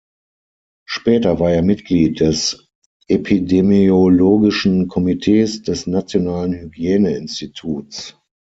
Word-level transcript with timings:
Später 0.87 1.39
war 1.39 1.51
er 1.51 1.61
Mitglied 1.61 2.21
des 2.21 2.67
epidemiologischen 3.07 4.87
Komitees 4.87 5.61
des 5.61 5.85
nationalen 5.85 6.53
Hygieneinstituts. 6.55 8.17